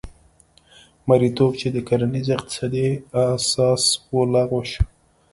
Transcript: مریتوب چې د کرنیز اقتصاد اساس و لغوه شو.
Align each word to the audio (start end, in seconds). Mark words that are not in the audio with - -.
مریتوب 1.07 1.51
چې 1.59 1.67
د 1.75 1.77
کرنیز 1.87 2.27
اقتصاد 2.37 2.73
اساس 3.35 3.83
و 4.13 4.15
لغوه 4.33 4.63
شو. 4.71 4.83